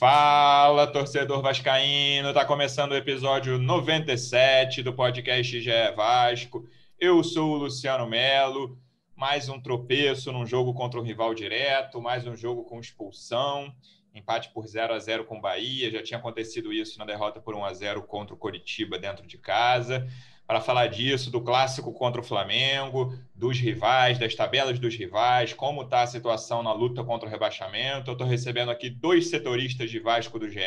[0.00, 2.32] Fala, torcedor vascaíno!
[2.32, 6.66] Tá começando o episódio 97 do podcast GE Vasco.
[6.98, 8.78] Eu sou o Luciano Melo.
[9.14, 13.70] Mais um tropeço num jogo contra o rival direto, mais um jogo com expulsão,
[14.14, 15.90] empate por 0 a 0 com o Bahia.
[15.90, 19.36] Já tinha acontecido isso na derrota por 1 a 0 contra o Coritiba dentro de
[19.36, 20.08] casa
[20.50, 25.82] para falar disso, do clássico contra o Flamengo, dos rivais, das tabelas dos rivais, como
[25.82, 28.10] está a situação na luta contra o rebaixamento.
[28.10, 30.58] Eu estou recebendo aqui dois setoristas de Vasco do GE.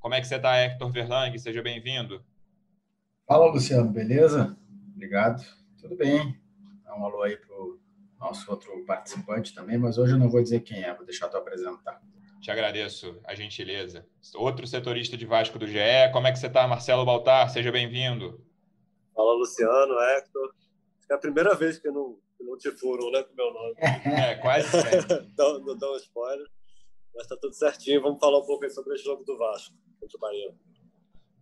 [0.00, 1.38] Como é que você está, Hector Verlang?
[1.38, 2.20] Seja bem-vindo.
[3.28, 4.56] Fala, Luciano, beleza?
[4.92, 5.40] Obrigado.
[5.80, 6.36] Tudo bem.
[6.84, 7.78] Dá um alô aí para o
[8.18, 11.36] nosso outro participante também, mas hoje eu não vou dizer quem é, vou deixar tu
[11.36, 12.02] apresentar.
[12.40, 14.04] Te agradeço a gentileza.
[14.34, 17.48] Outro setorista de Vasco do GE, como é que você está, Marcelo Baltar?
[17.50, 18.44] Seja bem-vindo.
[19.16, 20.52] Fala, Luciano, Hector.
[20.98, 23.52] Acho que é a primeira vez que não, que não te furam, né, com meu
[23.52, 23.74] nome.
[24.04, 25.32] É, quase sempre.
[25.36, 26.46] não, não dá um spoiler.
[27.14, 28.02] Mas tá tudo certinho.
[28.02, 30.54] Vamos falar um pouco aí sobre esse jogo do Vasco contra o Bahia.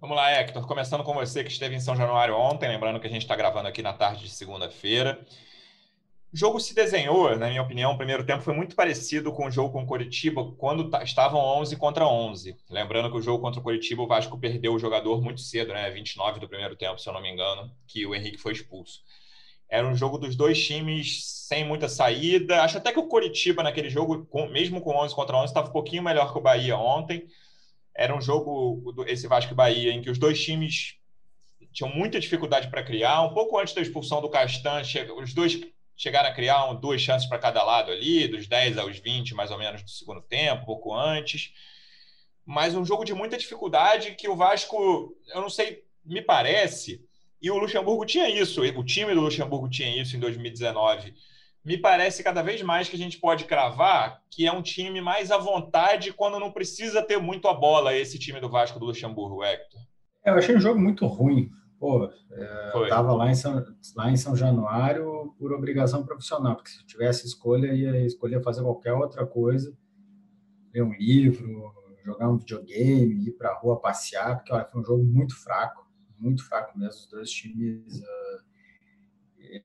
[0.01, 0.65] Vamos lá, Hector.
[0.69, 2.69] Começando com você, que esteve em São Januário ontem.
[2.69, 5.27] Lembrando que a gente está gravando aqui na tarde de segunda-feira.
[6.35, 9.51] O jogo se desenhou, na minha opinião, o primeiro tempo foi muito parecido com o
[9.53, 12.57] jogo com o Coritiba, quando estavam 11 contra 11.
[12.69, 15.89] Lembrando que o jogo contra o Coritiba, o Vasco perdeu o jogador muito cedo, né?
[15.93, 19.03] 29 do primeiro tempo, se eu não me engano, que o Henrique foi expulso.
[19.69, 22.65] Era um jogo dos dois times sem muita saída.
[22.65, 26.03] Acho até que o Coritiba, naquele jogo, mesmo com 11 contra 11, estava um pouquinho
[26.03, 27.29] melhor que o Bahia ontem.
[27.97, 30.97] Era um jogo, esse Vasco e Bahia, em que os dois times
[31.73, 33.23] tinham muita dificuldade para criar.
[33.23, 34.83] Um pouco antes da expulsão do Castan,
[35.23, 35.61] os dois
[35.97, 39.51] chegaram a criar um, duas chances para cada lado ali, dos 10 aos 20, mais
[39.51, 41.53] ou menos, do segundo tempo, pouco antes.
[42.45, 47.03] Mas um jogo de muita dificuldade que o Vasco, eu não sei, me parece,
[47.41, 51.15] e o Luxemburgo tinha isso, o time do Luxemburgo tinha isso em 2019.
[51.65, 55.31] Me parece cada vez mais que a gente pode cravar que é um time mais
[55.31, 59.43] à vontade quando não precisa ter muito a bola, esse time do Vasco do Luxemburgo,
[59.43, 59.81] Hector.
[60.25, 61.51] É, eu achei um jogo muito ruim.
[61.85, 63.63] Pô, é, eu estava lá em, São,
[63.95, 68.95] lá em São Januário por obrigação profissional, porque se tivesse escolha, ia escolher fazer qualquer
[68.95, 69.77] outra coisa,
[70.73, 74.85] ler um livro, jogar um videogame, ir para a rua passear, porque olha, foi um
[74.85, 75.87] jogo muito fraco,
[76.19, 77.03] muito fraco mesmo.
[77.03, 78.45] Os dois times uh,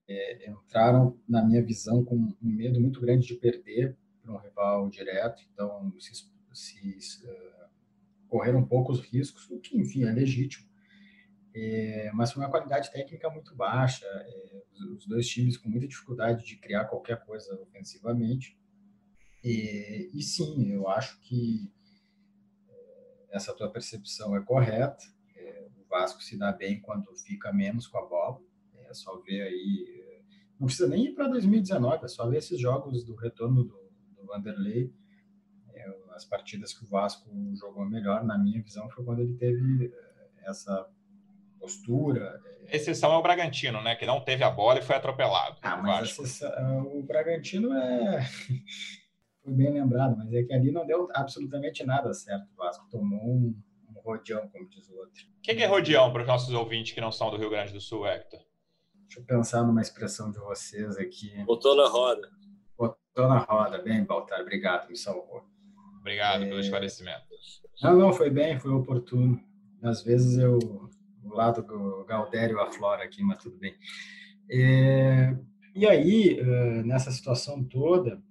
[0.09, 4.89] é, entraram, na minha visão, com um medo muito grande de perder para um rival
[4.89, 7.69] direto, então se, se uh,
[8.27, 10.68] correram poucos riscos, o que, enfim, é legítimo
[11.61, 14.61] é, mas foi uma qualidade técnica muito baixa, é,
[14.95, 18.57] os dois times com muita dificuldade de criar qualquer coisa ofensivamente.
[19.43, 21.71] E, e sim, eu acho que
[22.69, 25.03] é, essa tua percepção é correta.
[25.35, 28.41] É, o Vasco se dá bem quando fica menos com a bola.
[28.87, 30.23] É só ver aí.
[30.59, 33.79] Não precisa nem ir para 2019, é só ver esses jogos do retorno do,
[34.15, 34.93] do Vanderlei.
[35.73, 39.85] É, as partidas que o Vasco jogou melhor, na minha visão, foi quando ele teve
[39.85, 40.89] é, essa
[41.59, 42.41] postura.
[42.67, 43.95] É, exceção é o Bragantino, né?
[43.95, 45.57] Que não teve a bola e foi atropelado.
[45.61, 48.21] Ah, mas exceção, o Bragantino é.
[49.43, 52.47] foi bem lembrado, mas é que ali não deu absolutamente nada certo.
[52.53, 53.55] O Vasco tomou um,
[53.89, 55.23] um rodeão, como diz o outro.
[55.37, 57.73] O que, que é rodeão para os nossos ouvintes que não são do Rio Grande
[57.73, 58.39] do Sul, Hector?
[59.03, 61.43] Deixa eu pensar numa expressão de vocês aqui.
[61.43, 62.29] Botou na roda.
[62.77, 63.81] Botou na roda.
[63.81, 65.43] Bem, Baltar, obrigado, me salvou.
[65.99, 66.47] Obrigado é...
[66.47, 67.25] pelo esclarecimento.
[67.81, 69.41] Não, não, foi bem, foi oportuno.
[69.81, 70.59] Às vezes eu
[71.29, 73.75] o lado do Galdério aflora aqui, mas tudo bem.
[74.49, 75.35] É,
[75.75, 76.41] e aí,
[76.83, 78.21] nessa situação toda,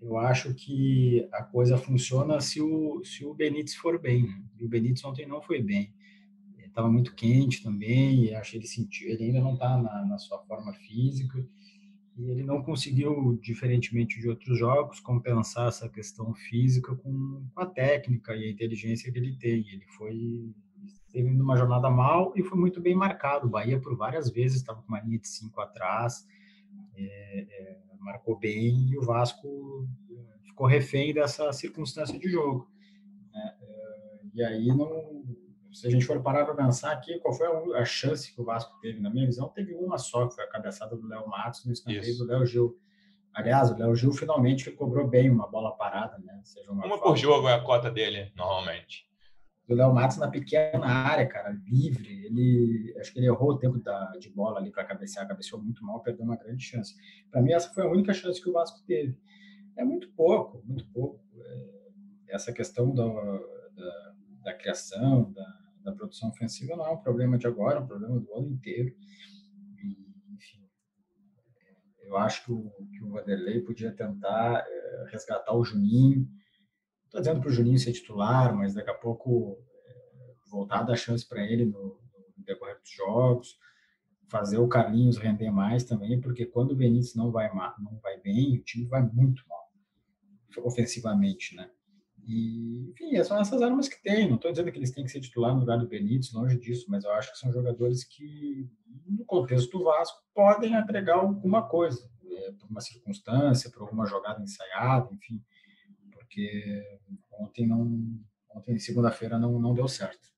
[0.00, 4.22] eu acho que a coisa funciona se o, se o Benítez for bem.
[4.22, 4.42] Né?
[4.58, 5.92] E o Benítez ontem não foi bem.
[6.64, 10.18] Estava muito quente também, e acho que ele sentiu, ele ainda não está na, na
[10.18, 11.44] sua forma física,
[12.16, 18.34] e ele não conseguiu, diferentemente de outros jogos, compensar essa questão física com a técnica
[18.36, 19.68] e a inteligência que ele tem.
[19.68, 20.52] Ele foi
[21.18, 23.48] teve uma jornada mal e foi muito bem marcado.
[23.48, 26.24] O Bahia, por várias vezes, estava com uma linha de cinco atrás,
[26.96, 32.70] é, é, marcou bem e o Vasco é, ficou refém dessa circunstância de jogo.
[33.32, 33.54] Né?
[33.60, 35.24] É, e aí, não,
[35.72, 38.78] se a gente for parar para pensar aqui, qual foi a, chance que o Vasco
[38.80, 39.00] teve?
[39.00, 42.16] Na minha visão, teve uma só, que foi a cabeçada do Léo Matos no escanteio
[42.16, 42.78] do Léo Gil.
[43.34, 46.40] Aliás, o Léo Gil finalmente cobrou bem uma bola parada, né?
[46.44, 49.07] Seja uma, uma por jogo é a cota dele, normalmente.
[49.68, 52.24] Do Léo Matos na pequena área, cara, livre.
[52.24, 55.84] Ele, acho que ele errou o tempo da, de bola ali para cabecear, cabeceou muito
[55.84, 56.96] mal, perdeu uma grande chance.
[57.30, 59.20] Para mim, essa foi a única chance que o Vasco teve.
[59.76, 61.22] É muito pouco, muito pouco.
[61.38, 67.36] É, essa questão da, da, da criação, da, da, produção ofensiva não é um problema
[67.36, 68.96] de agora, é um problema do ano inteiro.
[69.84, 70.66] E, enfim,
[72.00, 76.26] eu acho que o, que o Vanderlei podia tentar é, resgatar o Juninho
[77.08, 80.96] estou dizendo para o Juninho ser titular, mas daqui a pouco é, voltar a dar
[80.96, 81.98] chance para ele no,
[82.36, 83.58] no, decorrer dos jogos,
[84.28, 88.58] fazer o Carlinhos render mais também, porque quando o Benítez não vai não vai bem,
[88.58, 89.58] o time vai muito mal
[90.64, 91.70] ofensivamente, né?
[92.26, 94.28] E, enfim, são essas armas que tem.
[94.28, 96.86] Não estou dizendo que eles têm que ser titular no lugar do Benítez, longe disso,
[96.88, 98.68] mas eu acho que são jogadores que,
[99.06, 104.42] no contexto do Vasco, podem agregar alguma coisa, é, por uma circunstância, por alguma jogada
[104.42, 105.40] ensaiada, enfim
[106.28, 107.00] porque
[107.32, 108.20] ontem não,
[108.50, 110.28] ontem segunda-feira não, não deu certo.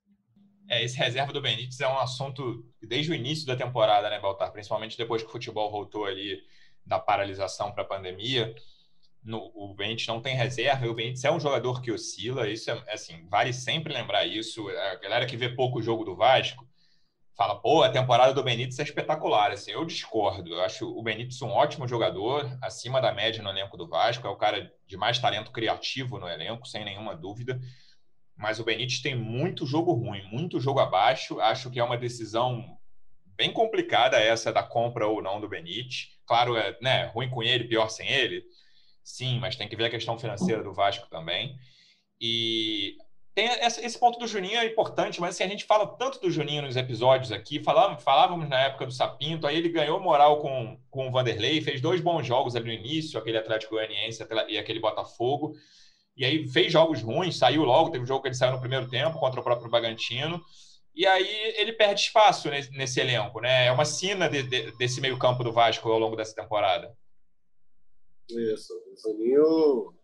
[0.69, 4.53] É, esse reserva do Benítez é um assunto desde o início da temporada, né, Baltar?
[4.53, 6.41] Principalmente depois que o futebol voltou ali
[6.87, 8.55] da paralisação para a pandemia.
[9.23, 12.71] No, o Benítez não tem reserva, e o Benítez é um jogador que oscila, isso
[12.71, 14.67] é assim, vale sempre lembrar isso.
[14.69, 16.70] A galera que vê pouco o jogo do Vasco
[17.41, 19.51] fala, pô, a temporada do Benítez é espetacular.
[19.51, 20.53] Assim, eu discordo.
[20.53, 24.27] Eu acho o Benítez um ótimo jogador, acima da média no elenco do Vasco.
[24.27, 27.59] É o cara de mais talento criativo no elenco, sem nenhuma dúvida.
[28.37, 31.41] Mas o Benítez tem muito jogo ruim, muito jogo abaixo.
[31.41, 32.77] Acho que é uma decisão
[33.25, 36.09] bem complicada essa da compra ou não do Benítez.
[36.27, 38.45] Claro, é né, ruim com ele, pior sem ele.
[39.03, 41.57] Sim, mas tem que ver a questão financeira do Vasco também.
[42.21, 42.97] E
[43.45, 46.77] esse ponto do Juninho é importante, mas assim, a gente fala tanto do Juninho nos
[46.77, 51.11] episódios aqui, falávamos, falávamos na época do Sapinto, aí ele ganhou moral com, com o
[51.11, 55.55] Vanderlei, fez dois bons jogos ali no início, aquele Atlético Goianiense e aquele Botafogo,
[56.17, 58.89] e aí fez jogos ruins, saiu logo, teve um jogo que ele saiu no primeiro
[58.89, 60.43] tempo contra o próprio Bagantino,
[60.95, 63.67] e aí ele perde espaço nesse, nesse elenco, né?
[63.67, 66.93] É uma sina de, de, desse meio campo do Vasco ao longo dessa temporada.
[68.29, 69.95] Isso, o Juninho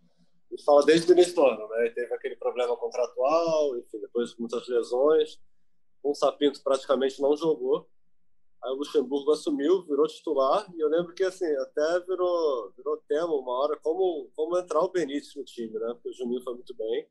[0.57, 1.91] gente fala desde o início do ano, né?
[1.91, 5.39] Teve aquele problema contratual, enfim, depois muitas lesões.
[6.03, 7.87] O Sapinto praticamente não jogou.
[8.65, 13.33] Aí o Luxemburgo assumiu, virou titular, e eu lembro que assim, até virou, virou tema
[13.35, 15.93] uma hora como, como entrar o Benítez no time, né?
[15.93, 17.07] Porque o Juninho foi muito bem.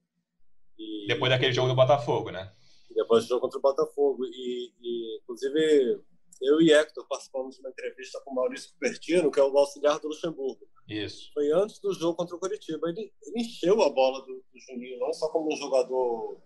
[0.78, 1.06] E...
[1.08, 2.52] Depois daquele jogo do Botafogo, né?
[2.90, 4.26] Depois do jogo contra o Botafogo.
[4.26, 6.02] E, e inclusive,
[6.42, 10.00] eu e Hector participamos de uma entrevista com o Maurício Cupertino, que é o auxiliar
[10.00, 10.68] do Luxemburgo.
[10.88, 11.32] Isso.
[11.34, 12.90] Foi antes do jogo contra o Curitiba.
[12.90, 16.40] Ele, ele encheu a bola do, do, Juninho, não só como um jogador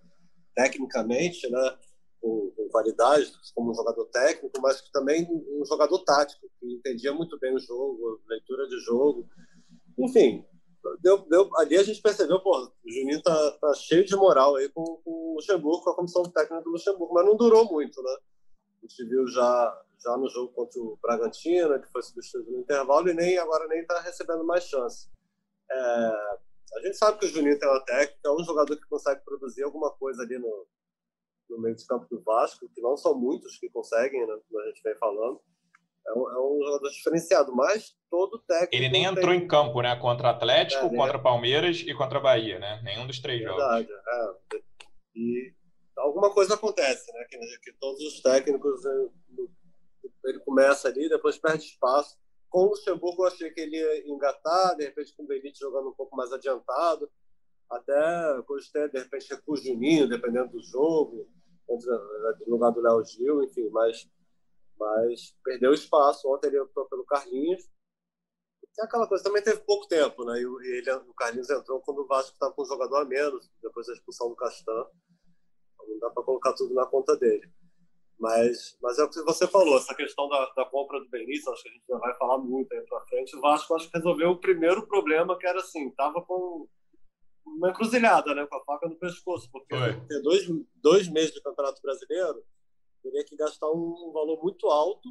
[0.56, 1.78] tecnicamente, né,
[2.22, 7.38] com, com, qualidade, como um jogador técnico, mas também um jogador tático, que entendia muito
[7.40, 9.28] bem o jogo, leitura de jogo.
[9.98, 10.46] Enfim,
[11.02, 14.70] deu, deu, ali a gente percebeu, pô, o Juninho tá, tá cheio de moral aí
[14.70, 18.18] com, com o Luxemburgo, com a comissão técnica do Luxemburgo, mas não durou muito, né?
[18.82, 23.10] A gente viu já, já no jogo contra o Bragantino, que foi substituído no intervalo,
[23.10, 25.10] e nem agora nem está recebendo mais chance.
[25.72, 29.22] É, a gente sabe que o Juninho tem uma técnica, é um jogador que consegue
[29.24, 30.68] produzir alguma coisa ali no,
[31.50, 34.68] no meio de campo do Vasco, que não são muitos que conseguem, né, como a
[34.68, 35.42] gente vem falando.
[36.08, 38.76] É um, é um jogador diferenciado, mas todo técnico.
[38.76, 39.44] Ele nem entrou tem...
[39.44, 39.96] em campo, né?
[39.98, 42.82] Contra Atlético, é, contra Palmeiras e contra Bahia, né?
[42.84, 44.04] Nenhum dos três Verdade, jogos.
[44.08, 44.60] É.
[45.16, 45.54] E
[45.98, 47.26] alguma coisa acontece, né?
[47.30, 49.10] Que, que todos os técnicos eh,
[50.26, 52.18] ele começa ali, depois perde espaço.
[52.50, 55.90] Com o Luxemburgo, eu achei que ele ia engatar, de repente com o Benítez jogando
[55.90, 57.10] um pouco mais adiantado,
[57.70, 61.30] até cogitei, de repente, com o Juninho, dependendo do jogo,
[61.68, 64.10] no lugar do Léo Gil, enfim, mas,
[64.80, 66.28] mas perdeu espaço.
[66.28, 67.70] Ontem ele optou pelo Carlinhos.
[68.80, 70.40] É aquela coisa, também teve pouco tempo, né?
[70.40, 73.86] E ele, o Carlinhos entrou quando o Vasco estava com um jogador a menos, depois
[73.86, 74.88] da expulsão do Castan
[75.90, 77.52] não dá para colocar tudo na conta dele.
[78.20, 81.64] Mas, mas é o que você falou, essa questão da, da compra do Benítez, acho
[81.64, 83.36] que a gente já vai falar muito aí para frente.
[83.36, 86.68] O Vasco acho que resolveu o primeiro problema, que era assim, tava com
[87.46, 89.74] uma encruzilhada, né, com a faca no pescoço, porque
[90.08, 90.46] ter dois,
[90.76, 92.44] dois meses de Campeonato Brasileiro,
[93.02, 95.10] teria que gastar um, valor muito alto,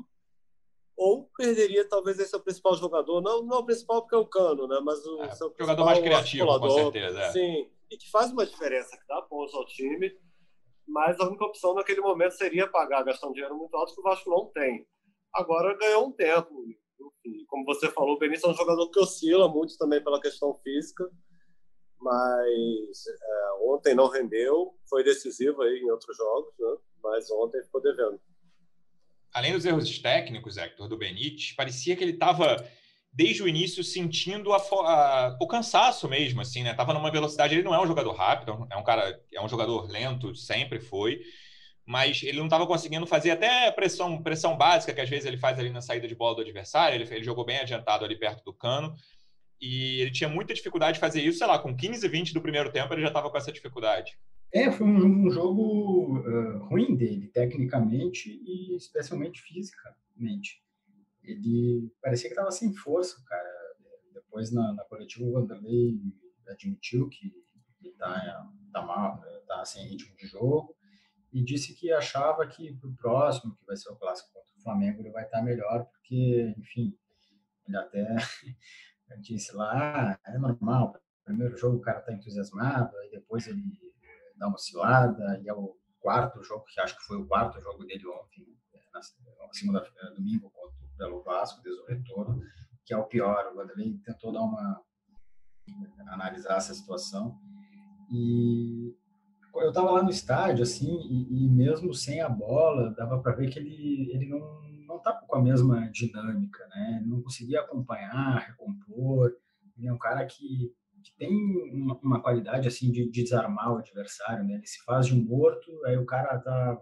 [0.94, 4.26] ou perderia talvez esse é o principal jogador, não, não o principal porque é o
[4.26, 7.20] Cano, né, mas o é, jogador mais criativo, com certeza.
[7.20, 7.32] É.
[7.32, 10.14] Sim, e que faz uma diferença, que dá pontos ao time
[10.88, 14.02] mas a única opção naquele momento seria pagar, gastar um dinheiro muito alto que o
[14.02, 14.86] Vasco não tem.
[15.34, 16.64] Agora ganhou um tempo.
[16.64, 20.54] Enfim, como você falou, o Benício é um jogador que oscila muito também pela questão
[20.54, 21.08] física,
[22.00, 26.76] mas é, ontem não rendeu, foi decisivo aí em outros jogos, né?
[27.02, 28.18] mas ontem ficou devendo.
[29.32, 32.56] Além dos erros técnicos, Hector, do Benítez, parecia que ele estava
[33.12, 36.74] desde o início sentindo a, a, o cansaço mesmo, assim, né?
[36.74, 39.88] Tava numa velocidade, ele não é um jogador rápido, é um cara, é um jogador
[39.90, 41.20] lento, sempre foi,
[41.84, 45.58] mas ele não estava conseguindo fazer até pressão, pressão básica que às vezes ele faz
[45.58, 48.52] ali na saída de bola do adversário, ele, ele jogou bem adiantado ali perto do
[48.52, 48.94] cano,
[49.60, 52.70] e ele tinha muita dificuldade de fazer isso, sei lá, com 15, 20 do primeiro
[52.70, 54.16] tempo ele já estava com essa dificuldade.
[54.52, 60.62] É, foi um, um jogo uh, ruim dele, tecnicamente e especialmente fisicamente.
[61.30, 63.48] Ele parecia que estava sem força, cara.
[64.14, 66.00] Depois, na, na coletiva, o Vanderlei
[66.48, 67.32] admitiu que
[67.82, 70.76] está tá mal, está sem ritmo de jogo
[71.32, 74.62] e disse que achava que para o próximo, que vai ser o clássico contra o
[74.62, 76.96] Flamengo, ele vai estar tá melhor, porque, enfim,
[77.66, 78.16] ele até
[79.20, 80.94] disse lá, ah, é normal,
[81.24, 83.62] primeiro jogo o cara está entusiasmado, aí depois ele
[84.36, 87.84] dá uma oscilada, e é o quarto jogo, que acho que foi o quarto jogo
[87.84, 88.46] dele ontem,
[88.92, 89.02] na
[89.52, 92.42] segunda-feira, domingo, contra, pelo Vasco, desde o retorno,
[92.84, 93.50] que é o pior.
[93.52, 94.82] O Vanderlei tentou dar uma
[96.08, 97.38] analisar essa situação
[98.10, 98.94] e
[99.54, 103.50] eu estava lá no estádio assim e, e, mesmo sem a bola dava para ver
[103.50, 104.40] que ele ele não
[104.86, 109.30] não estava com a mesma dinâmica né não conseguia acompanhar recompor
[109.76, 111.30] ele é um cara que que tem
[111.72, 114.54] uma, uma qualidade assim de, de, desarmar o adversário, né?
[114.54, 116.78] Ele se faz de morto, aí o cara tá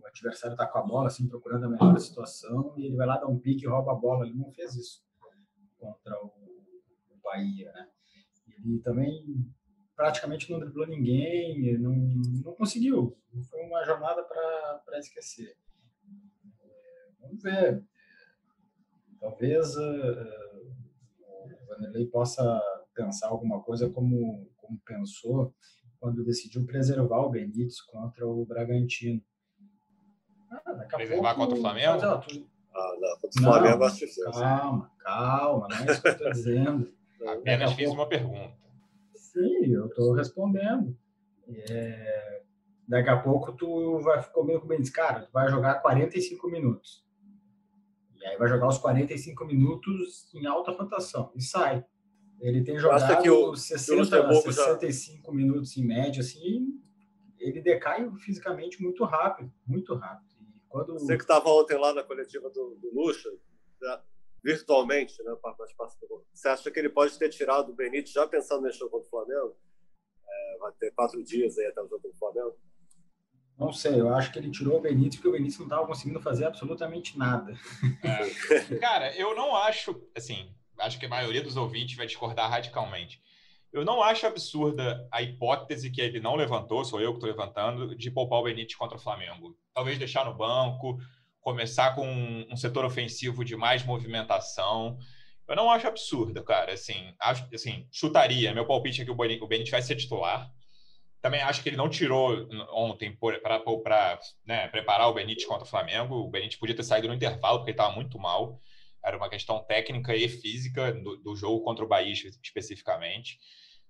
[0.00, 3.18] o adversário tá com a bola assim procurando a melhor situação e ele vai lá
[3.18, 4.26] dar um pique e rouba a bola.
[4.26, 5.04] Ele não fez isso
[5.78, 7.88] contra o, o Bahia, né?
[8.64, 9.46] Ele também
[9.96, 11.94] praticamente não driblou ninguém, não,
[12.44, 13.16] não conseguiu.
[13.50, 15.56] Foi uma jornada para esquecer.
[16.62, 17.84] É, vamos ver.
[19.20, 20.74] Talvez uh,
[21.20, 22.60] o Vanderlei possa
[22.94, 25.54] pensar alguma coisa como, como pensou
[25.98, 29.22] quando decidiu preservar o Benítez contra o Bragantino.
[30.64, 31.92] Ah, preservar pouco, contra o Flamengo?
[31.92, 32.46] Mas, ó, tu...
[32.74, 34.30] Ah, não, contra o Flamengo não, acho difícil.
[34.32, 36.92] Calma, calma, não é isso que eu estou dizendo.
[37.26, 38.00] Apenas fiz pouco...
[38.00, 38.54] uma pergunta.
[39.14, 40.96] Sim, eu estou respondendo.
[41.48, 42.42] É...
[42.86, 47.02] Daqui a pouco tu vai comigo com o Benítez, cara, tu vai jogar 45 minutos.
[48.16, 51.84] E aí vai jogar os 45 minutos em alta rotação e sai.
[52.40, 55.32] Ele tem jogado que o, 60, 65 já...
[55.32, 56.78] minutos em média, assim,
[57.38, 60.33] ele decai fisicamente muito rápido, muito rápido.
[60.74, 60.94] Quando...
[60.94, 63.30] Você que estava ontem lá na coletiva do, do Lucha,
[64.42, 65.32] virtualmente, né,
[66.32, 69.10] você acha que ele pode ter tirado o Benítez já pensando nesse jogo contra o
[69.10, 69.56] Flamengo?
[70.28, 72.58] É, vai ter quatro dias aí até o jogo contra o Flamengo?
[73.56, 76.20] Não sei, eu acho que ele tirou o Benítez porque o Benítez não estava conseguindo
[76.20, 77.54] fazer absolutamente nada.
[78.02, 78.76] É.
[78.78, 83.22] Cara, eu não acho, assim, acho que a maioria dos ouvintes vai discordar radicalmente.
[83.74, 87.96] Eu não acho absurda a hipótese que ele não levantou, sou eu que estou levantando,
[87.96, 89.58] de poupar o Benítez contra o Flamengo.
[89.74, 90.96] Talvez deixar no banco,
[91.40, 92.06] começar com
[92.48, 94.96] um setor ofensivo de mais movimentação.
[95.48, 96.72] Eu não acho absurda, cara.
[96.72, 98.54] Assim, acho, assim chutaria.
[98.54, 100.48] Meu palpite é que o Benítez vai ser titular.
[101.20, 106.14] Também acho que ele não tirou ontem para né, preparar o Benítez contra o Flamengo.
[106.14, 108.60] O Benítez podia ter saído no intervalo, porque ele estava muito mal.
[109.04, 113.40] Era uma questão técnica e física do, do, jogo contra o Bahia especificamente.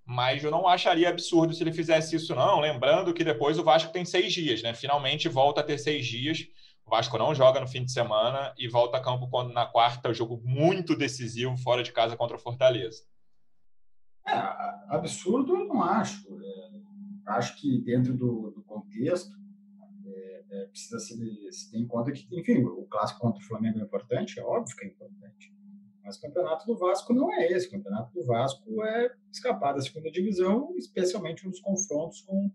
[0.07, 2.61] Mas eu não acharia absurdo se ele fizesse isso, não.
[2.61, 4.75] Lembrando que depois o Vasco tem seis dias, né?
[4.75, 6.47] Finalmente volta a ter seis dias.
[6.85, 10.13] O Vasco não joga no fim de semana e volta a campo quando na quarta,
[10.13, 13.03] jogo muito decisivo fora de casa contra o Fortaleza.
[14.29, 14.35] É,
[14.89, 16.29] absurdo eu não acho.
[16.43, 19.35] É, acho que dentro do, do contexto,
[20.55, 21.17] é, precisa se,
[21.51, 24.77] se ter em conta que, enfim, o clássico contra o Flamengo é importante, é óbvio
[24.77, 25.24] que é importante.
[26.05, 27.69] Mas o campeonato do Vasco não é esse.
[27.69, 32.51] O campeonato do Vasco é escapar da segunda divisão, especialmente nos confrontos com,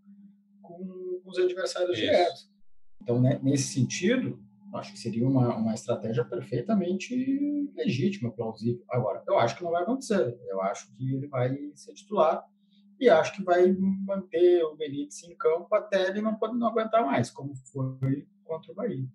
[0.62, 2.00] com os adversários Isso.
[2.00, 2.50] diretos.
[3.02, 4.38] Então, né, nesse sentido,
[4.74, 8.84] acho que seria uma, uma estratégia perfeitamente legítima, plausível.
[8.88, 10.38] Agora, eu acho que não vai acontecer.
[10.48, 12.44] Eu acho que ele vai ser titular
[13.00, 17.30] e acho que vai manter o Benítez em campo até ele não, não aguentar mais,
[17.30, 19.08] como foi contra o Bahia.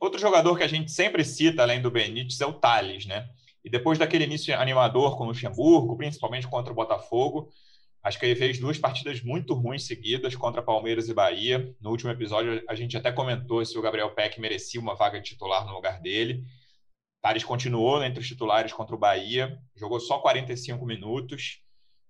[0.00, 3.28] Outro jogador que a gente sempre cita, além do Benítez, é o Thales, né?
[3.68, 7.50] E depois daquele início animador com o Luxemburgo, principalmente contra o Botafogo,
[8.02, 11.70] acho que ele fez duas partidas muito ruins seguidas contra Palmeiras e Bahia.
[11.78, 15.28] No último episódio, a gente até comentou se o Gabriel Peck merecia uma vaga de
[15.28, 16.42] titular no lugar dele.
[17.20, 21.60] Thales continuou entre os titulares contra o Bahia, jogou só 45 minutos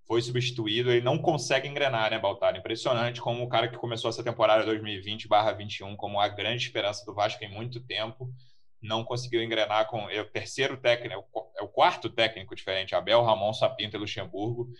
[0.07, 2.57] foi substituído, ele não consegue engrenar, né, Baltar?
[2.57, 7.45] Impressionante como o cara que começou essa temporada 2020/21 como a grande esperança do Vasco
[7.45, 8.33] em muito tempo,
[8.81, 11.25] não conseguiu engrenar com é o terceiro técnico,
[11.57, 14.71] é o quarto técnico diferente, Abel, Ramon, Sapinto e Luxemburgo,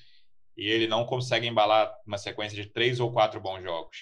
[0.57, 3.97] e ele não consegue embalar uma sequência de três ou quatro bons jogos.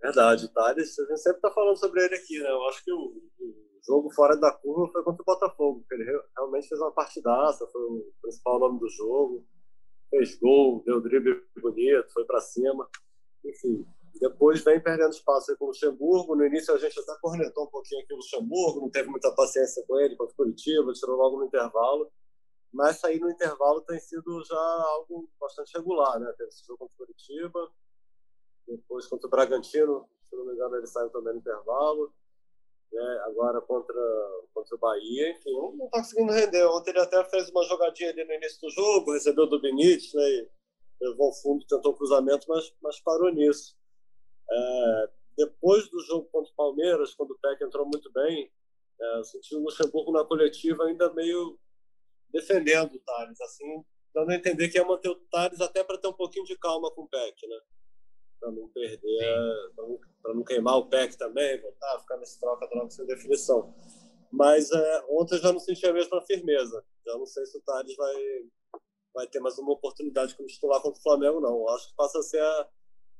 [0.00, 2.50] Verdade, Thales, a gente sempre está falando sobre ele aqui, né?
[2.50, 6.04] Eu acho que o, o jogo fora da curva foi contra o Botafogo, que ele
[6.36, 9.46] realmente fez uma partidaça, foi o principal nome do jogo,
[10.10, 12.88] fez gol, deu drible bonito, foi para cima,
[13.44, 13.86] enfim.
[14.20, 16.36] Depois vem perdendo espaço com o Luxemburgo.
[16.36, 19.84] No início a gente até cornetou um pouquinho aqui o Luxemburgo, não teve muita paciência
[19.86, 22.10] com ele contra o Curitiba, tirou logo no intervalo.
[22.72, 26.32] Mas sair no intervalo tem sido já algo bastante regular, né?
[26.38, 27.70] Teve esse jogo contra o Curitiba,
[28.66, 32.12] depois contra o Bragantino, se não me engano ele saiu também no intervalo
[32.92, 33.22] né?
[33.24, 33.94] agora contra,
[34.52, 36.64] contra o Bahia, enfim, não está conseguindo render.
[36.66, 40.22] Ontem ele até fez uma jogadinha ali no início do jogo, recebeu do Benítez, né?
[40.22, 40.48] E
[41.00, 43.74] levou o fundo, tentou o cruzamento, mas, mas parou nisso.
[44.52, 48.52] É, depois do jogo contra o Palmeiras, quando o Peck entrou muito bem,
[49.00, 51.58] é, senti o Luxemburgo na coletiva ainda meio
[52.30, 56.08] defendendo o Thales, assim, dando a entender que ia manter o Thales até para ter
[56.08, 57.58] um pouquinho de calma com o Peck, né?
[58.42, 59.72] para não perder,
[60.20, 63.72] para não, queimar o PEC também, voltar, ficar nesse troca-troca sem definição.
[64.32, 66.84] Mas é, ontem eu já não senti a mesma firmeza.
[67.06, 68.14] Já não sei se o Thales vai,
[69.14, 71.60] vai ter mais uma oportunidade como titular contra o Flamengo, não.
[71.60, 72.68] Eu acho que passa a ser a,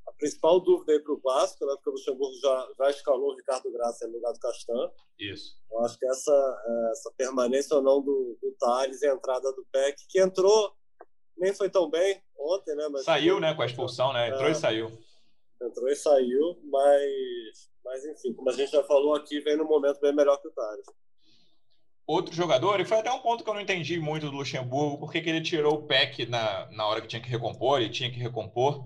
[0.06, 1.74] a principal dúvida aí para o Vasco, né?
[1.74, 4.90] porque o Luxemburgo já, já escalou o Ricardo Graça no lugar do Castan.
[5.18, 5.56] Isso.
[5.70, 9.52] Eu acho que essa, é, essa permanência ou não do, do Thales e a entrada
[9.52, 10.72] do PEC, que entrou,
[11.36, 12.88] nem foi tão bem ontem, né?
[12.88, 14.28] Mas saiu, né, com a expulsão, né?
[14.28, 14.90] Entrou é, e saiu
[15.66, 20.00] entrou e saiu, mas, mas enfim, como a gente já falou aqui, vem no momento
[20.00, 20.86] bem melhor que o Thales.
[22.06, 25.20] Outro jogador, e foi até um ponto que eu não entendi muito do Luxemburgo, porque
[25.20, 28.18] que ele tirou o PEC na, na hora que tinha que recompor, ele tinha que
[28.18, 28.84] recompor,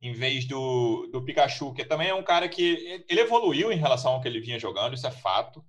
[0.00, 4.12] em vez do, do Pikachu, que também é um cara que ele evoluiu em relação
[4.12, 5.64] ao que ele vinha jogando, isso é fato,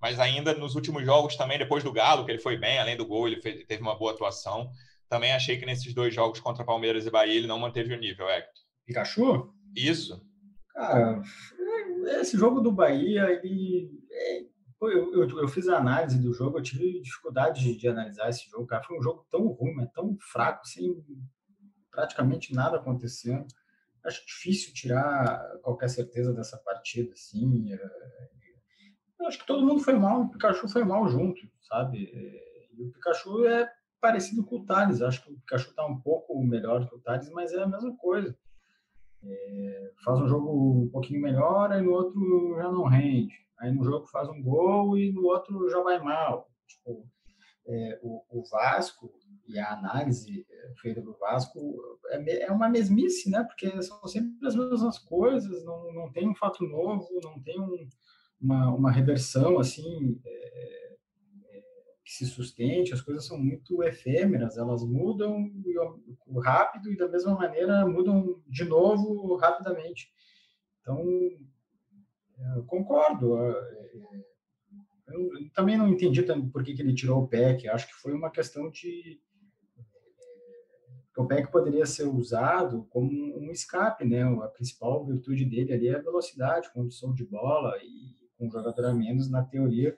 [0.00, 3.06] mas ainda nos últimos jogos também, depois do Galo, que ele foi bem, além do
[3.06, 4.70] gol, ele fez, teve uma boa atuação.
[5.08, 8.28] Também achei que nesses dois jogos contra Palmeiras e Bahia ele não manteve o nível,
[8.28, 8.62] Hector.
[8.84, 9.52] Pikachu?
[9.74, 10.20] Isso.
[10.74, 11.22] Cara,
[12.20, 13.90] esse jogo do Bahia, ele.
[14.10, 14.40] É,
[14.82, 18.48] eu, eu, eu, fiz a análise do jogo, eu tive dificuldade de, de, analisar esse
[18.48, 18.84] jogo, cara.
[18.84, 21.02] Foi um jogo tão ruim, mas tão fraco, sem
[21.90, 23.46] praticamente nada acontecendo.
[24.06, 27.72] Acho difícil tirar qualquer certeza dessa partida, assim.
[27.72, 27.78] É,
[29.20, 32.10] eu acho que todo mundo foi mal, o Pikachu foi mal junto, sabe?
[32.12, 35.02] É, e o Pikachu é parecido com o Thales.
[35.02, 37.96] Acho que o Pikachu está um pouco melhor que o Thales, mas é a mesma
[37.96, 38.36] coisa.
[39.22, 43.34] É, faz um jogo um pouquinho melhor, aí no outro já não rende.
[43.58, 46.50] Aí no jogo faz um gol e no outro já vai mal.
[46.66, 47.06] Tipo,
[47.66, 49.12] é, o, o, Vasco
[49.48, 51.58] e a análise é, feita do Vasco
[52.08, 53.44] é, é, uma mesmice, né?
[53.44, 57.88] Porque são sempre as mesmas coisas, não, não tem um fato novo, não tem um,
[58.40, 60.20] uma, uma reversão assim.
[60.24, 60.86] É,
[62.04, 65.50] que se sustente, as coisas são muito efêmeras, elas mudam
[66.40, 70.12] rápido e da mesma maneira mudam de novo rapidamente.
[70.80, 71.04] Então,
[72.68, 73.36] concordo.
[73.36, 73.50] É,
[75.08, 77.68] é, eu também não entendi por que, ele tirou o PEC.
[77.68, 79.20] Acho que foi uma questão de
[81.16, 84.22] o PEC poderia ser usado como um escape, né?
[84.22, 88.84] A principal virtude dele ali é a velocidade, condução de bola e com um jogador
[88.84, 89.96] a menos, na teoria,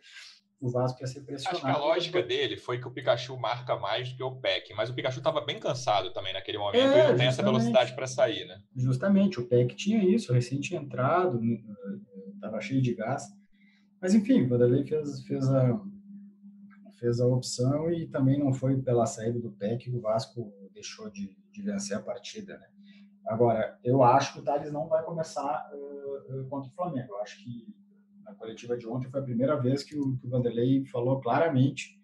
[0.60, 1.66] o Vasco ia ser pressionado.
[1.66, 4.74] Acho que a lógica dele foi que o Pikachu marca mais do que o Peck,
[4.74, 7.94] mas o Pikachu estava bem cansado também naquele momento é, e não tem essa velocidade
[7.94, 8.60] para sair, né?
[8.74, 11.40] Justamente, o Peck tinha isso, tinha entrado,
[12.34, 13.24] estava cheio de gás.
[14.00, 15.80] Mas enfim, o Vanderlei fez, fez, a,
[16.98, 21.10] fez a opção e também não foi pela saída do Peck que o Vasco deixou
[21.10, 22.66] de, de vencer a partida, né?
[23.26, 27.12] Agora, eu acho que o Thales não vai começar uh, contra o Flamengo.
[27.12, 27.74] Eu acho que
[28.24, 32.00] na coletiva de ontem foi a primeira vez que o, que o Vanderlei falou claramente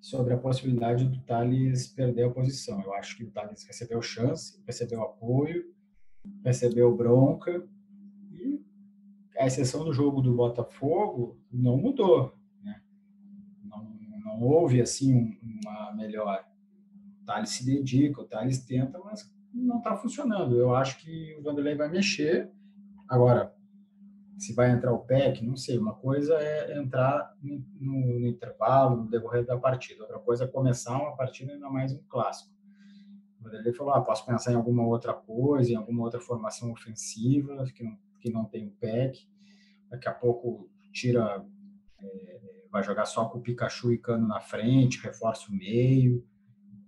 [0.00, 2.80] sobre a possibilidade do Thales perder a posição.
[2.82, 5.64] Eu acho que o Thales recebeu chance, recebeu apoio,
[6.42, 7.66] recebeu bronca
[8.30, 8.64] e
[9.38, 12.34] a exceção do jogo do Botafogo não mudou.
[12.62, 12.80] Né?
[13.64, 13.84] Não,
[14.24, 16.46] não houve assim uma melhora.
[17.26, 20.56] O Thales se dedica, o Thales tenta, mas não está funcionando.
[20.56, 22.48] Eu acho que o Vanderlei vai mexer.
[23.08, 23.52] Agora,
[24.38, 25.76] se vai entrar o PEC, não sei.
[25.76, 30.02] Uma coisa é entrar no, no, no, intervalo, no decorrer da partida.
[30.02, 32.54] Outra coisa é começar uma partida, ainda mais um clássico.
[33.52, 37.82] Ele falou, ah, posso pensar em alguma outra coisa, em alguma outra formação ofensiva que
[37.82, 39.28] não, que não tem o PEC.
[39.90, 41.44] Daqui a pouco tira,
[42.00, 46.24] é, vai jogar só com o Pikachu e Cano na frente, reforça o meio.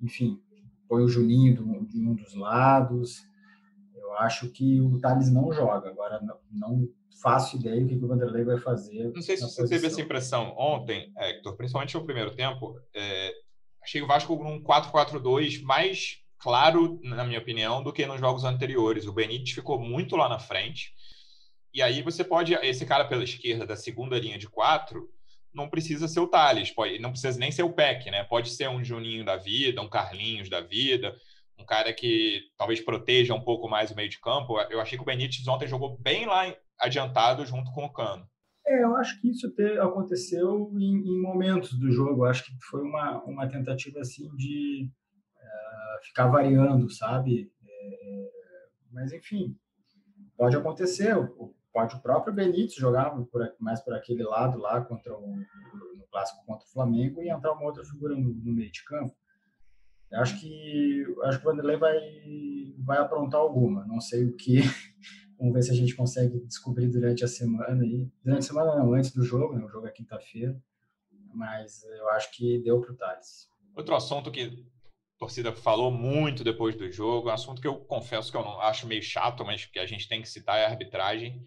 [0.03, 0.41] Enfim,
[0.89, 1.55] põe o Juninho
[1.87, 3.23] de um dos lados.
[3.95, 5.91] Eu acho que o Thales não joga.
[5.91, 6.89] Agora, não,
[7.21, 9.13] faço ideia do que o Vanderlei vai fazer.
[9.13, 9.69] Não sei se você posição.
[9.69, 12.81] teve essa impressão ontem, Hector, principalmente no primeiro tempo.
[12.95, 13.33] É,
[13.83, 19.07] achei o Vasco num 4-4-2 mais claro, na minha opinião, do que nos jogos anteriores.
[19.07, 20.93] O Benítez ficou muito lá na frente.
[21.75, 25.09] E aí você pode, esse cara pela esquerda da segunda linha de quatro,
[25.59, 28.23] não precisa ser o Thales, pode, não precisa nem ser o PEC, né?
[28.25, 31.15] Pode ser um Juninho da vida, um Carlinhos da vida,
[31.59, 34.59] um cara que talvez proteja um pouco mais o meio de campo.
[34.71, 38.25] Eu achei que o Benítez ontem jogou bem lá adiantado junto com o Cano.
[38.65, 42.25] É, eu acho que isso te, aconteceu em, em, momentos do jogo.
[42.25, 44.89] Eu acho que foi uma, uma tentativa assim de
[45.37, 47.51] uh, ficar variando, sabe?
[47.67, 48.29] É,
[48.93, 49.57] mas enfim,
[50.37, 51.17] pode acontecer.
[51.79, 56.45] Pode o próprio Benítez jogar por, mais por aquele lado lá contra o no clássico
[56.45, 59.15] contra o Flamengo e entrar uma outra figura no, no meio de campo.
[60.11, 62.01] Eu acho que acho que o Vanderlei vai
[62.79, 63.87] vai aprontar alguma.
[63.87, 64.59] Não sei o que.
[65.39, 68.11] Vamos ver se a gente consegue descobrir durante a semana aí.
[68.25, 69.65] Durante a semana não, antes do jogo, né?
[69.65, 70.61] O jogo é quinta-feira.
[71.33, 73.49] Mas eu acho que deu para o Thales.
[73.77, 74.67] Outro assunto que
[75.15, 78.61] a torcida falou muito depois do jogo, um assunto que eu confesso que eu não
[78.61, 81.47] acho meio chato, mas que a gente tem que citar é a arbitragem.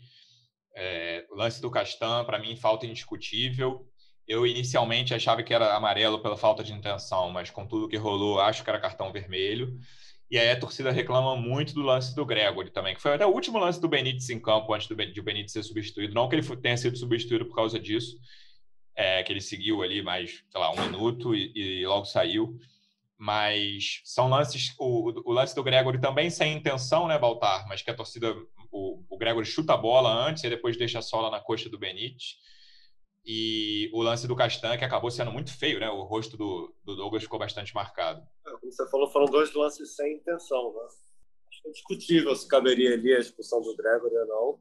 [0.75, 3.87] É, o lance do Castan, para mim, falta indiscutível.
[4.27, 8.39] Eu inicialmente achava que era amarelo pela falta de intenção, mas com tudo que rolou,
[8.39, 9.77] acho que era cartão vermelho.
[10.31, 13.33] E aí a torcida reclama muito do lance do Gregory também, que foi até o
[13.33, 16.13] último lance do Benítez em campo antes do de o Benítez ser substituído.
[16.13, 18.17] Não que ele tenha sido substituído por causa disso,
[18.95, 22.57] é, que ele seguiu ali mais, sei lá, um minuto e, e logo saiu.
[23.21, 24.73] Mas são lances.
[24.79, 27.67] O, o, lance do Gregory também sem intenção, né, Baltar?
[27.67, 28.35] Mas que a torcida.
[28.71, 31.77] O, o Gregory chuta a bola antes e depois deixa a sola na coxa do
[31.77, 32.37] Benítez.
[33.23, 35.87] E o lance do Castan, que acabou sendo muito feio, né?
[35.87, 38.27] O rosto do, do Douglas ficou bastante marcado.
[38.47, 40.79] É, como você falou, foram dois lances sem intenção, né?
[41.47, 44.59] Acho que é discutível se caberia ali a expulsão do Gregory ou não.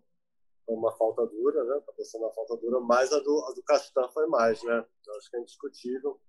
[0.67, 1.77] Foi uma falta dura, né?
[1.79, 4.85] Acabou sendo uma falta dura, mas a do, a do Castan foi mais, né?
[5.07, 6.21] Eu acho que é indiscutível.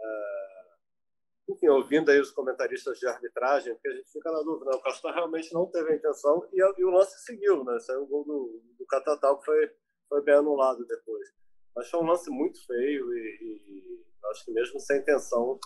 [0.00, 0.57] É...
[1.48, 4.76] Enfim, ouvindo aí os comentaristas de arbitragem, porque a gente fica na dúvida, né?
[4.76, 7.78] o Castan realmente não teve a intenção e, e o lance seguiu, né?
[7.80, 9.70] Saiu o gol do, do Catatal que foi,
[10.08, 11.28] foi bem anulado depois.
[11.74, 15.58] Mas foi um lance muito feio e, e acho que mesmo sem intenção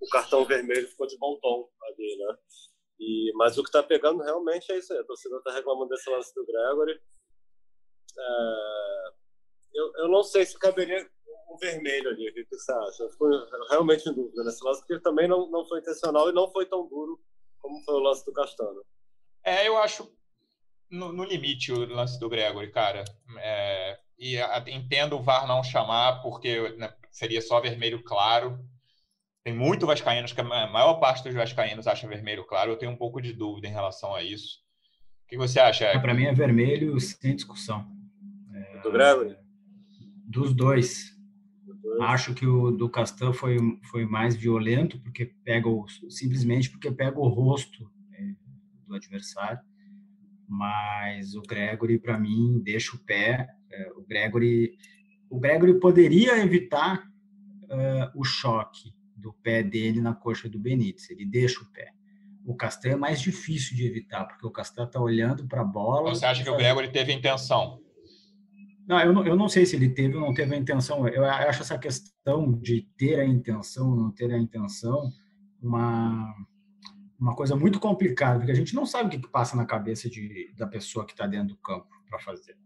[0.00, 2.36] o cartão vermelho ficou de bom tom ali, né?
[2.98, 4.98] E, mas o que está pegando realmente é isso aí.
[4.98, 7.00] A torcida está reclamando desse lance do Gregory.
[8.18, 9.12] É,
[9.74, 11.08] eu, eu não sei se caberia
[11.52, 12.30] um vermelho ali.
[12.30, 13.02] O que você acha?
[13.02, 13.28] Eu fico
[13.70, 16.88] realmente em dúvida nesse lance, porque também não, não foi intencional e não foi tão
[16.88, 17.20] duro
[17.58, 18.84] como foi o lance do Castano.
[19.44, 20.10] É, eu acho
[20.90, 23.04] no, no limite o lance do Gregory, cara.
[23.38, 24.36] É, e
[24.68, 28.58] entendo o VAR não chamar, porque né, seria só vermelho claro.
[29.42, 32.70] Tem muito vascaínos, que a maior parte dos vascaínos acha vermelho claro.
[32.70, 34.60] Eu tenho um pouco de dúvida em relação a isso.
[35.24, 35.98] O que você acha?
[35.98, 37.84] Para mim é vermelho sem discussão.
[38.54, 39.36] É, do Gregory?
[40.28, 41.11] Dos dois.
[42.00, 47.18] Acho que o do Castan foi, foi mais violento, porque pega o, simplesmente porque pega
[47.18, 48.34] o rosto é,
[48.86, 49.60] do adversário.
[50.48, 54.76] Mas o Gregory, para mim, deixa o pé é, o Gregory,
[55.30, 57.04] o Gregory poderia evitar
[57.64, 61.08] uh, o choque do pé dele na coxa do Benítez.
[61.10, 61.92] Ele deixa o pé.
[62.44, 66.10] O Castanho é mais difícil de evitar, porque o Castanho está olhando para a bola.
[66.10, 67.80] Você acha que o Gregory teve intenção?
[68.86, 71.06] Não eu, não, eu não sei se ele teve ou não teve a intenção.
[71.08, 75.10] Eu acho essa questão de ter a intenção ou não ter a intenção
[75.60, 76.34] uma,
[77.18, 80.52] uma coisa muito complicada, porque a gente não sabe o que, passa na cabeça de,
[80.56, 82.56] da pessoa que está dentro do campo para fazer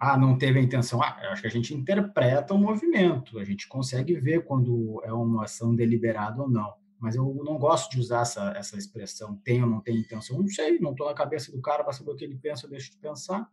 [0.00, 1.02] ah, não teve a intenção.
[1.02, 5.44] Ah, acho que a gente interpreta o movimento, a gente consegue ver quando é uma
[5.44, 6.72] ação deliberada ou não.
[7.00, 10.38] Mas eu não gosto de usar essa, essa expressão, tem ou não tem intenção.
[10.38, 12.70] Não sei, não estou na cabeça do cara para saber o que ele pensa ou
[12.70, 13.48] deixa de pensar.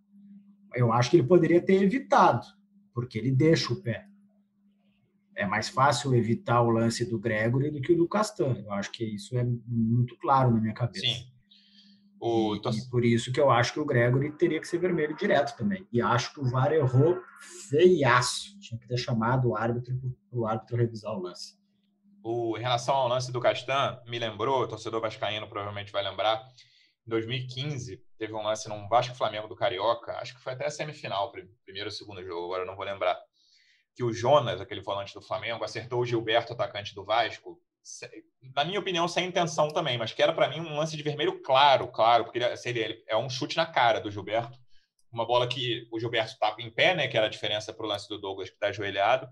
[0.76, 2.46] Eu acho que ele poderia ter evitado,
[2.94, 4.08] porque ele deixa o pé.
[5.36, 8.56] É mais fácil evitar o lance do Gregory do que o do Castan.
[8.64, 11.06] Eu acho que isso é muito claro na minha cabeça.
[11.06, 11.36] Sim.
[12.20, 12.56] O...
[12.56, 15.86] E, por isso que eu acho que o Gregory teria que ser vermelho direto também.
[15.92, 17.22] E acho que o VAR errou
[17.70, 18.58] feiaço.
[18.60, 19.94] Tinha que ter chamado o árbitro
[20.30, 21.58] para o árbitro revisar o lance.
[22.24, 26.42] O, em relação ao lance do Castan, me lembrou, o torcedor vascaíno provavelmente vai lembrar,
[27.06, 30.72] em 2015 teve um lance num Vasco Flamengo do Carioca, acho que foi até a
[30.72, 31.32] semifinal,
[31.64, 33.18] primeiro ou segundo jogo, agora não vou lembrar,
[33.96, 37.60] que o Jonas, aquele volante do Flamengo, acertou o Gilberto, atacante do Vasco,
[38.56, 41.42] na minha opinião, sem intenção também, mas que era para mim um lance de vermelho
[41.42, 44.58] claro, claro, porque ele, seria, ele, é um chute na cara do Gilberto.
[45.12, 47.08] Uma bola que o Gilberto está em pé, né?
[47.08, 49.28] Que era a diferença para o lance do Douglas, que está ajoelhado.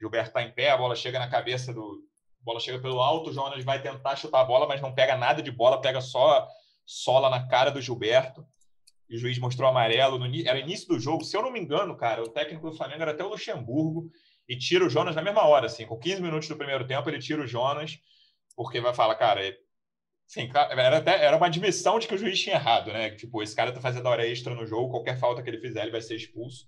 [0.00, 2.02] Gilberto está em pé, a bola chega na cabeça do.
[2.40, 5.40] Bola chega pelo alto, o Jonas vai tentar chutar a bola, mas não pega nada
[5.40, 6.48] de bola, pega só
[6.92, 8.46] sola na cara do Gilberto.
[9.08, 10.18] E o juiz mostrou amarelo.
[10.18, 13.02] No, era início do jogo, se eu não me engano, cara, o técnico do Flamengo
[13.02, 14.10] era até o Luxemburgo
[14.48, 17.18] e tira o Jonas na mesma hora, assim, com 15 minutos do primeiro tempo, ele
[17.18, 17.98] tira o Jonas,
[18.56, 19.40] porque vai falar, cara,
[20.28, 23.10] assim, era, até, era uma admissão de que o juiz tinha errado, né?
[23.10, 25.92] Tipo, esse cara tá fazendo hora extra no jogo, qualquer falta que ele fizer, ele
[25.92, 26.66] vai ser expulso.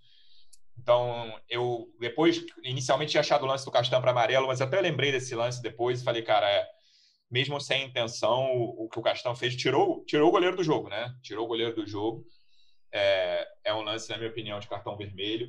[0.78, 5.12] Então, eu depois, inicialmente tinha achado o lance do Castan para amarelo, mas até lembrei
[5.12, 6.66] desse lance depois e falei, cara, é,
[7.34, 10.88] mesmo sem intenção, o, o que o Castan fez, tirou, tirou o goleiro do jogo,
[10.88, 11.12] né?
[11.20, 12.24] Tirou o goleiro do jogo.
[12.92, 15.48] É, é um lance, na minha opinião, de cartão vermelho.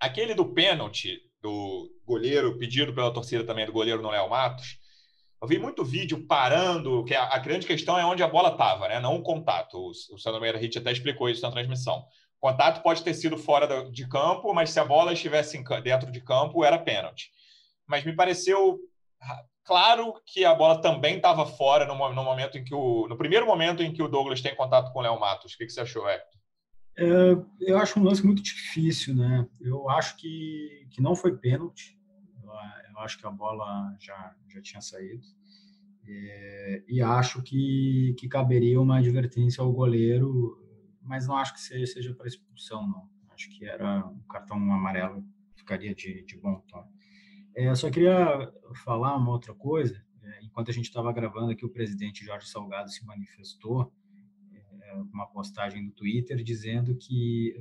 [0.00, 4.80] Aquele do pênalti, do goleiro, pedido pela torcida também do goleiro no Léo Matos,
[5.40, 8.88] eu vi muito vídeo parando, que a, a grande questão é onde a bola estava,
[8.88, 8.98] né?
[8.98, 9.78] não o contato.
[9.78, 12.04] O, o Sandro Meira Hit até explicou isso na transmissão.
[12.40, 16.20] O contato pode ter sido fora de campo, mas se a bola estivesse dentro de
[16.20, 17.30] campo, era pênalti.
[17.86, 18.80] Mas me pareceu
[19.66, 23.46] claro que a bola também estava fora no, no, momento em que o no primeiro
[23.46, 25.52] momento em que o Douglas tem contato com o Léo Matos.
[25.52, 26.40] O que, que você achou, Hector?
[26.98, 29.46] É, eu acho um lance muito difícil, né?
[29.60, 31.96] Eu acho que, que não foi pênalti
[32.96, 35.22] eu acho que a bola já, já tinha saído.
[36.08, 40.58] É, e acho que, que caberia uma advertência ao goleiro,
[41.02, 43.08] mas não acho que seja, seja para expulsão, não.
[43.30, 45.22] Acho que era um cartão amarelo,
[45.56, 46.88] ficaria de, de bom tom.
[47.56, 48.52] É, só queria
[48.84, 50.04] falar uma outra coisa.
[50.22, 53.90] É, enquanto a gente estava gravando aqui, o presidente Jorge Salgado se manifestou
[54.82, 57.56] é, uma postagem no Twitter dizendo que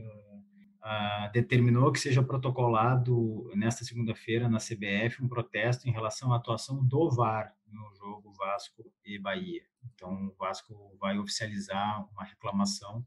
[0.88, 6.86] ah, determinou que seja protocolado nesta segunda-feira na CBF um protesto em relação à atuação
[6.86, 9.64] do VAR no jogo Vasco e Bahia.
[9.84, 13.04] Então, o Vasco vai oficializar uma reclamação,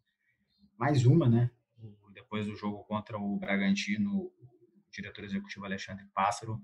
[0.77, 1.53] mais uma, né?
[2.13, 4.33] Depois do jogo contra o Bragantino, o
[4.91, 6.61] diretor executivo Alexandre Pássaro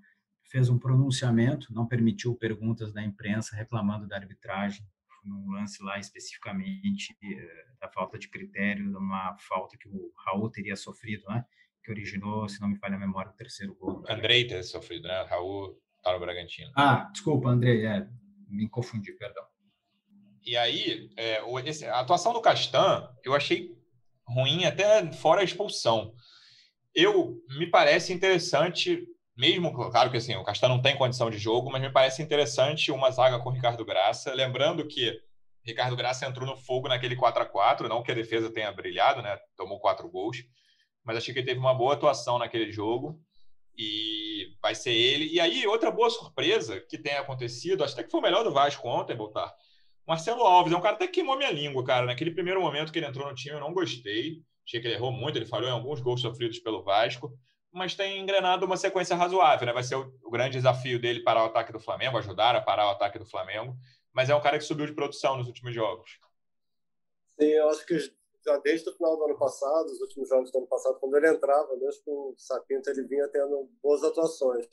[0.51, 4.87] fez um pronunciamento, não permitiu perguntas da imprensa reclamando da arbitragem
[5.25, 10.51] num lance lá especificamente eh, da falta de critério, de uma falta que o Raul
[10.51, 11.45] teria sofrido, né?
[11.83, 14.05] Que originou, se não me falha a memória, o terceiro gol.
[14.09, 15.23] Andrei teria sofrido, né?
[15.23, 16.71] Raul tá no Bragantino.
[16.77, 18.07] Ah, desculpa, Andrei, é,
[18.49, 19.45] me confundi, perdão.
[20.45, 21.39] E aí, é,
[21.89, 23.75] a atuação do Castan, eu achei
[24.27, 26.15] ruim até fora a expulsão.
[26.95, 31.71] Eu me parece interessante mesmo, claro que assim, o Castan não tem condição de jogo,
[31.71, 34.33] mas me parece interessante uma zaga com o Ricardo Graça.
[34.33, 35.13] Lembrando que
[35.65, 39.23] Ricardo Graça entrou no fogo naquele 4 a 4 não que a defesa tenha brilhado,
[39.23, 39.37] né?
[39.57, 40.45] Tomou quatro gols,
[41.03, 43.19] mas achei que ele teve uma boa atuação naquele jogo
[43.77, 45.33] e vai ser ele.
[45.33, 48.53] E aí, outra boa surpresa que tem acontecido, acho até que foi o melhor do
[48.53, 49.53] Vasco ontem, Botar.
[50.07, 52.07] Marcelo Alves é um cara até que queimou minha língua, cara.
[52.07, 54.43] Naquele primeiro momento que ele entrou no time, eu não gostei.
[54.67, 57.33] Achei que ele errou muito, ele falhou em alguns gols sofridos pelo Vasco
[57.75, 59.73] mas tem engrenado uma sequência razoável, né?
[59.73, 62.87] Vai ser o, o, grande desafio dele parar o ataque do Flamengo, ajudar a parar
[62.87, 63.77] o ataque do Flamengo,
[64.13, 66.21] mas é um cara que subiu de produção nos últimos jogos.
[67.39, 70.59] Sim, eu acho que já desde o final do ano passado, os últimos jogos do
[70.59, 74.67] ano passado, quando ele entrava, mesmo com o Sapinto, ele vinha tendo boas atuações.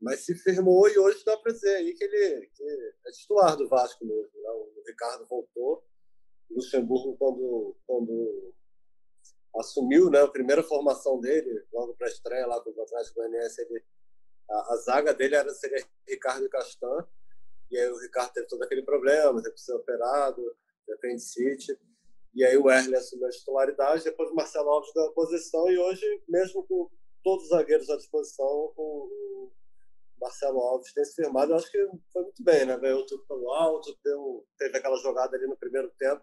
[0.00, 2.64] Mas se firmou e hoje dá para dizer aí que ele que
[3.06, 4.30] é titular do Vasco mesmo.
[4.34, 4.50] Né?
[4.50, 5.84] O Ricardo voltou,
[6.48, 8.54] o Luxemburgo, quando, quando
[9.58, 13.60] assumiu né, a primeira formação dele, logo para a estreia lá com o Atlético Goianiense,
[13.62, 13.84] ele,
[14.48, 17.06] a, a, zaga dele era, seria Ricardo Castan,
[17.70, 20.56] e aí o Ricardo teve todo aquele problema, teve que ser operado,
[21.18, 21.78] City
[22.34, 25.78] e aí o Erle assumiu a titularidade, depois o Marcelo Alves deu a posição, e
[25.78, 26.88] hoje, mesmo com
[27.22, 29.50] todos os zagueiros à disposição, o,
[30.20, 31.78] Marcelo Alves tem se firmado, eu acho que
[32.12, 32.76] foi muito bem, né?
[32.76, 36.22] Ganhou tudo pelo alto, deu, teve aquela jogada ali no primeiro tempo,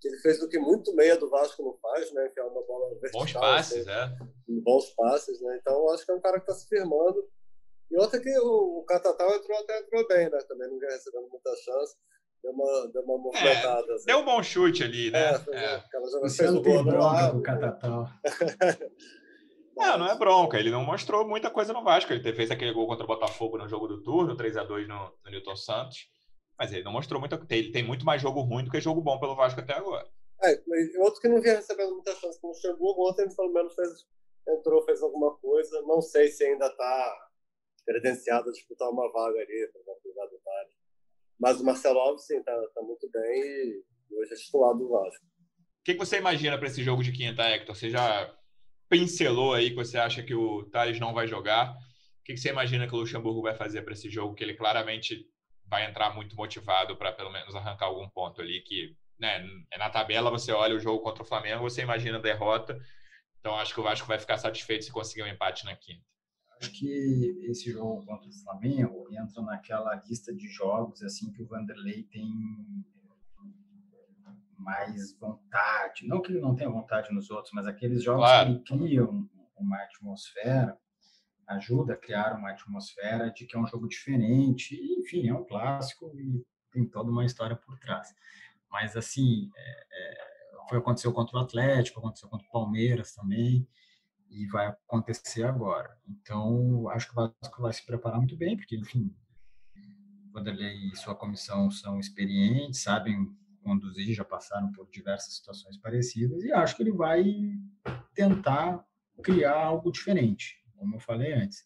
[0.00, 2.28] que ele fez do que muito meia do Vasco não faz, né?
[2.32, 3.20] Que é uma bola vertical.
[3.20, 4.60] Bons passes, assim, é.
[4.62, 5.58] Bons passes, né?
[5.60, 7.28] Então, eu acho que é um cara que está se firmando.
[7.90, 10.38] E outra que o, o Catatal entrou até entrou bem, né?
[10.48, 11.96] Também não recebendo muita chance.
[12.42, 13.90] Deu uma, deu uma movimentada.
[13.90, 14.06] É, assim.
[14.06, 15.30] Deu um bom chute ali, né?
[15.52, 15.74] É, é.
[15.76, 18.08] Aquela jogada fez o gol bronca do Catatal.
[19.78, 20.58] Não, não é bronca.
[20.58, 22.12] Ele não mostrou muita coisa no Vasco.
[22.12, 25.12] Ele fez aquele gol contra o Botafogo no jogo do turno, 3 a 2 no,
[25.24, 26.08] no Newton Santos.
[26.58, 27.34] Mas ele não mostrou muito.
[27.50, 30.08] Ele tem muito mais jogo ruim do que jogo bom pelo Vasco até agora.
[30.42, 30.60] É,
[30.98, 34.06] outro que não vinha recebendo muita chance com o Luxemburgo, ontem pelo menos fez,
[34.48, 35.82] entrou, fez alguma coisa.
[35.82, 37.28] Não sei se ainda está
[37.86, 40.30] credenciado a disputar uma vaga ali para uma privada
[41.40, 43.42] Mas o Marcelo Alves, sim, está tá muito bem
[44.10, 45.24] e hoje é titular do Vasco.
[45.24, 47.74] O que, que você imagina para esse jogo de quinta, Hector?
[47.74, 48.36] Você já
[48.88, 51.72] pincelou aí que você acha que o Thales não vai jogar.
[51.72, 54.34] O que, que você imagina que o Luxemburgo vai fazer para esse jogo?
[54.34, 55.26] Que ele claramente
[55.68, 59.90] vai entrar muito motivado para pelo menos arrancar algum ponto ali que né, é na
[59.90, 62.78] tabela você olha o jogo contra o Flamengo, você imagina a derrota.
[63.40, 66.02] Então acho que o Vasco vai ficar satisfeito se conseguir um empate na quinta.
[66.60, 71.46] Acho que esse jogo contra o Flamengo entra naquela lista de jogos assim que o
[71.46, 72.28] Vanderlei tem
[74.56, 76.06] mais vontade.
[76.06, 78.62] Não que ele não tenha vontade nos outros, mas aqueles jogos claro.
[78.64, 80.76] que ele criam uma atmosfera
[81.48, 84.76] ajuda a criar uma atmosfera de que é um jogo diferente.
[85.00, 88.14] Enfim, é um clássico e tem toda uma história por trás.
[88.70, 93.66] Mas, assim, é, é, foi aconteceu contra o Atlético, aconteceu contra o Palmeiras também.
[94.30, 95.96] e vai acontecer agora.
[96.06, 99.14] Então, acho que o Vasco vai se preparar muito bem, porque, enfim,
[100.32, 106.52] Vanderlei e sua comissão são experientes, sabem conduzir, já passaram por diversas situações parecidas, e
[106.52, 107.24] acho que ele vai
[108.14, 108.84] tentar
[109.22, 111.64] criar algo diferente, como eu falei antes.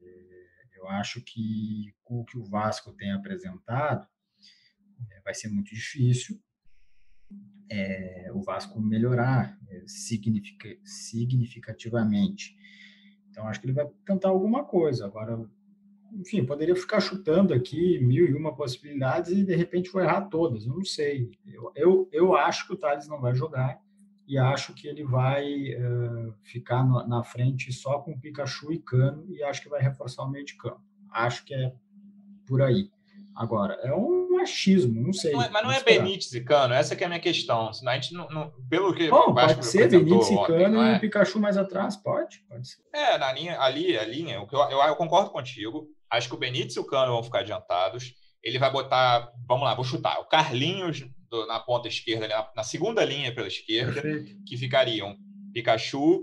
[0.00, 4.06] É, eu acho que o que o Vasco tem apresentado
[5.10, 6.40] é, vai ser muito difícil
[7.70, 12.56] é, o Vasco melhorar é, significa, significativamente.
[13.30, 15.06] Então, acho que ele vai tentar alguma coisa.
[15.06, 15.48] Agora,
[16.14, 20.66] enfim, poderia ficar chutando aqui mil e uma possibilidades e de repente vou errar todas.
[20.66, 21.30] Eu não sei.
[21.46, 23.80] Eu, eu, eu acho que o Thales não vai jogar
[24.28, 29.24] e acho que ele vai uh, ficar no, na frente só com Pikachu e Cano
[29.30, 30.82] e acho que vai reforçar o meio de campo.
[31.10, 31.72] Acho que é
[32.46, 32.90] por aí.
[33.34, 35.32] Agora, é um achismo, não sei.
[35.32, 37.70] Não é, mas não é Benítez e Cano, essa que é a minha questão.
[37.70, 41.40] A gente não, não pelo que Bom, pode ser Benítez e Cano e o Pikachu
[41.40, 42.82] mais atrás, pode, pode ser.
[42.92, 45.88] É, na linha, ali, a linha, o que eu, eu, eu concordo contigo.
[46.10, 48.14] Acho que o Benítez e o Cano vão ficar adiantados.
[48.42, 52.62] Ele vai botar, vamos lá, vou chutar, o Carlinhos do, na ponta esquerda, na, na,
[52.62, 54.44] segunda linha pela esquerda, Perfeito.
[54.44, 55.16] que ficariam
[55.52, 56.22] Pikachu,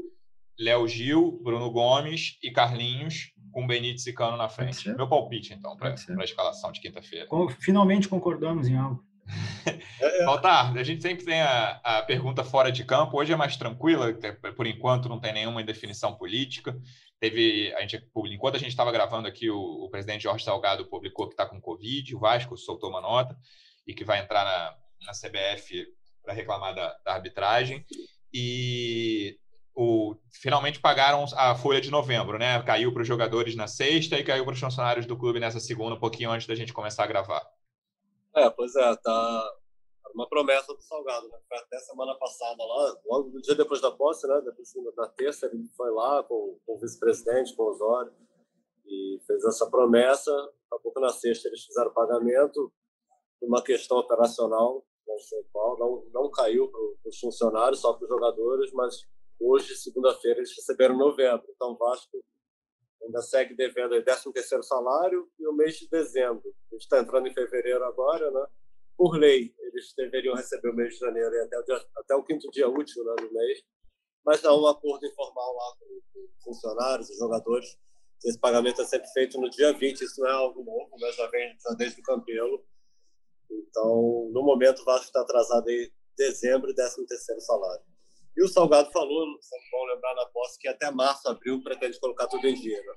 [0.59, 4.89] Léo Gil, Bruno Gomes e Carlinhos com Benítez e Cano na frente.
[4.89, 7.25] Meu palpite, então, para a escalação de quinta-feira.
[7.59, 9.01] Finalmente concordamos em algo.
[10.25, 13.17] Baltar, a gente sempre tem a, a, pergunta fora de campo.
[13.17, 14.13] Hoje é mais tranquila,
[14.55, 16.77] por enquanto não tem nenhuma definição política.
[17.19, 21.27] Teve, a gente, enquanto a gente estava gravando aqui, o, o, presidente Jorge Salgado publicou
[21.27, 23.35] que está com Covid, o Vasco soltou uma nota
[23.87, 25.86] e que vai entrar na, na CBF
[26.23, 27.86] para reclamar da, da arbitragem.
[28.34, 29.38] E
[29.75, 32.62] o, finalmente pagaram a folha de novembro, né?
[32.63, 35.95] Caiu para os jogadores na sexta e caiu para os funcionários do clube nessa segunda,
[35.95, 37.45] um pouquinho antes da gente começar a gravar.
[38.36, 39.53] É, pois é, tá
[40.15, 41.38] uma promessa do Salgado, né?
[41.47, 44.41] Foi até semana passada lá, logo no dia depois da posse, né?
[44.45, 48.13] Depois da terça, ele foi lá com, com o vice-presidente, com o Osório,
[48.86, 50.31] e fez essa promessa.
[50.31, 52.71] Daqui a pouco na sexta eles fizeram o pagamento,
[53.45, 58.10] uma questão operacional, não sei qual, não, não caiu para os funcionários, só para os
[58.10, 59.05] jogadores, mas
[59.39, 61.45] Hoje, segunda-feira, eles receberam novembro.
[61.55, 62.23] Então, o Vasco
[63.03, 66.55] ainda segue devendo o 13º salário e o mês de dezembro.
[66.71, 68.45] A gente está entrando em fevereiro agora, né?
[68.97, 71.58] Por lei, eles deveriam receber o mês de janeiro e até
[71.97, 73.62] até o quinto dia útil né, do mês.
[74.25, 77.77] Mas há um acordo informal lá com os funcionários, os jogadores.
[78.23, 80.01] Esse pagamento é sempre feito no dia 20.
[80.01, 82.65] Isso não é algo novo, mas já vem já desde o Campelo.
[83.51, 87.84] Então, no momento, o Vasco está atrasado em dezembro e 13º salário.
[88.38, 92.27] E o Salgado falou, sempre bom lembrar na posse, que até março, abril, pretende colocar
[92.27, 92.77] tudo em dia.
[92.77, 92.93] Né?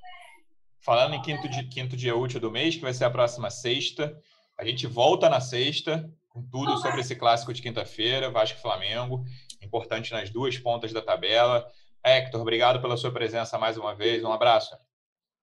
[0.84, 4.20] Falando em quinto, dia, quinto dia útil do mês, que vai ser a próxima sexta,
[4.58, 9.24] a gente volta na sexta com tudo sobre esse clássico de quinta-feira, Vasco e Flamengo,
[9.62, 11.66] importante nas duas pontas da tabela.
[12.04, 14.76] Hector, obrigado pela sua presença mais uma vez, um abraço.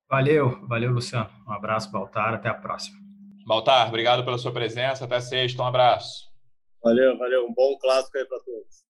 [0.10, 1.30] Valeu, valeu, Luciano.
[1.48, 3.05] Um abraço, Baltar, até a próxima.
[3.46, 6.26] Baltar, obrigado pela sua presença, até sexta, um abraço.
[6.84, 8.86] Valeu, valeu, um bom clássico aí para todos.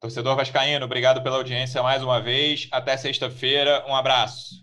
[0.00, 2.68] Torcedor Vascaíno, obrigado pela audiência mais uma vez.
[2.70, 3.82] Até sexta-feira.
[3.88, 4.62] Um abraço.